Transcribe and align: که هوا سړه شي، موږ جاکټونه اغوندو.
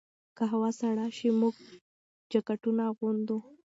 که 0.37 0.43
هوا 0.51 0.69
سړه 0.79 1.05
شي، 1.17 1.29
موږ 1.39 1.55
جاکټونه 2.31 2.81
اغوندو. 2.91 3.37